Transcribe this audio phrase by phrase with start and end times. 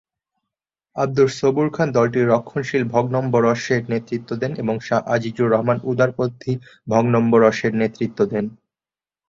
[0.95, 6.53] আবদুস সবুর খান দলটির রক্ষণশীল ভগ্নম্বরশের নেতৃত্ব দেন এবং শাহ আজিজুর রহমান উদারপন্থী
[6.87, 8.45] ভগ্নম্বরশের নেতৃত্ব দেন।